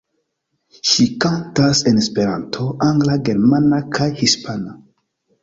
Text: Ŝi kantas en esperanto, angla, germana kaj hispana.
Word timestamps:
Ŝi 0.91 1.03
kantas 1.25 1.81
en 1.91 1.99
esperanto, 2.05 2.67
angla, 2.87 3.19
germana 3.31 3.83
kaj 4.01 4.09
hispana. 4.25 4.77